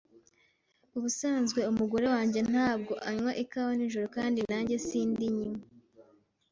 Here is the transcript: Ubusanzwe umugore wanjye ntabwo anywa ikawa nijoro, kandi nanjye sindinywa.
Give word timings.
Ubusanzwe 0.95 1.59
umugore 1.71 2.05
wanjye 2.15 2.39
ntabwo 2.51 2.93
anywa 3.09 3.31
ikawa 3.43 3.71
nijoro, 3.75 4.07
kandi 4.17 4.39
nanjye 4.51 4.75
sindinywa. 4.87 5.47